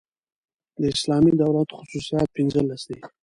[0.79, 2.99] د اسلامي دولت خصوصیات پنځلس دي.